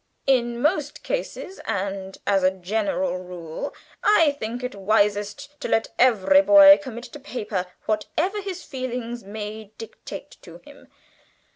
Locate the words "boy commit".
6.41-7.03